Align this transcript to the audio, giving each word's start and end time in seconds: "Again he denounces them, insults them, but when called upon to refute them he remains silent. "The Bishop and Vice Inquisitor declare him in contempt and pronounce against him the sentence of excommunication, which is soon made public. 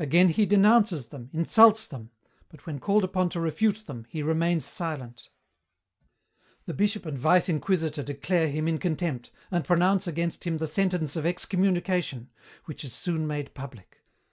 "Again 0.00 0.30
he 0.30 0.46
denounces 0.46 1.06
them, 1.06 1.30
insults 1.32 1.86
them, 1.86 2.10
but 2.48 2.66
when 2.66 2.80
called 2.80 3.04
upon 3.04 3.28
to 3.28 3.40
refute 3.40 3.84
them 3.86 4.04
he 4.08 4.20
remains 4.20 4.64
silent. 4.64 5.28
"The 6.66 6.74
Bishop 6.74 7.06
and 7.06 7.16
Vice 7.16 7.48
Inquisitor 7.48 8.02
declare 8.02 8.48
him 8.48 8.66
in 8.66 8.78
contempt 8.78 9.30
and 9.48 9.64
pronounce 9.64 10.08
against 10.08 10.42
him 10.44 10.58
the 10.58 10.66
sentence 10.66 11.14
of 11.14 11.24
excommunication, 11.24 12.30
which 12.64 12.82
is 12.82 12.92
soon 12.92 13.28
made 13.28 13.54
public. 13.54 13.98